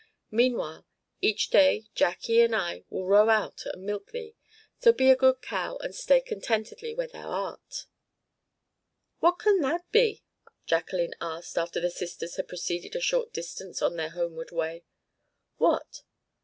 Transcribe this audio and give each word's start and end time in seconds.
Meanwhile 0.31 0.87
each 1.21 1.51
day 1.51 1.83
Jacque 1.93 2.31
and 2.31 2.55
I 2.55 2.83
will 2.89 3.05
row 3.05 3.29
out 3.29 3.61
and 3.67 3.83
milk 3.83 4.09
thee; 4.11 4.35
so 4.79 4.91
be 4.91 5.11
a 5.11 5.15
good 5.15 5.43
cow 5.43 5.77
and 5.77 5.93
stay 5.93 6.19
contentedly 6.21 6.95
where 6.95 7.05
thou 7.07 7.29
art." 7.29 7.85
"What 9.19 9.37
can 9.37 9.61
that 9.61 9.83
be?" 9.91 10.23
Jacqueline 10.65 11.13
asked 11.21 11.55
after 11.55 11.79
the 11.79 11.91
sisters 11.91 12.37
had 12.37 12.47
proceeded 12.47 12.95
a 12.95 12.99
short 12.99 13.31
distance 13.31 13.79
on 13.83 13.95
their 13.95 14.09
homeward 14.09 14.49
way. 14.49 14.85
"What?" 15.57 16.01